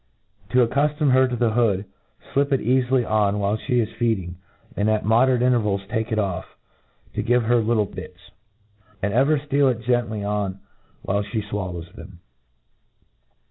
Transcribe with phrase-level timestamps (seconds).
[0.49, 1.85] To accuftom her to the hood,
[2.33, 4.33] flip it eafily on while flic is feed ihg,
[4.75, 6.45] and at moderate intervals take it oflF,
[7.13, 8.31] to give her little bits;
[9.03, 10.59] and ever fl:eal it gently on
[11.03, 12.19] while flie fwallows them.